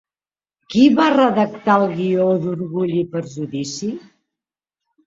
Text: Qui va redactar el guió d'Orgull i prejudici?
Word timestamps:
Qui 0.73 0.85
va 0.99 1.09
redactar 1.15 1.75
el 1.83 1.85
guió 2.01 2.27
d'Orgull 2.47 2.99
i 3.05 3.05
prejudici? 3.15 3.97